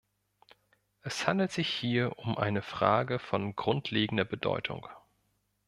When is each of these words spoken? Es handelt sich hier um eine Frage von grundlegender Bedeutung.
Es 1.03 1.27
handelt 1.27 1.51
sich 1.51 1.67
hier 1.71 2.17
um 2.17 2.35
eine 2.35 2.63
Frage 2.63 3.19
von 3.19 3.55
grundlegender 3.55 4.25
Bedeutung. 4.25 4.87